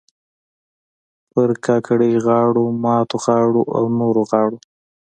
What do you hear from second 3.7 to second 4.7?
او نورو غاړو